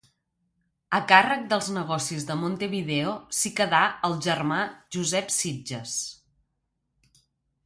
A 0.99 1.01
càrrec 1.11 1.43
dels 1.51 1.67
negocis 1.75 2.25
de 2.29 2.37
Montevideo 2.45 3.13
s’hi 3.41 3.53
quedà 3.61 3.83
el 4.09 4.17
germà 4.29 4.59
Josep 4.97 5.31
Sitges. 5.37 5.97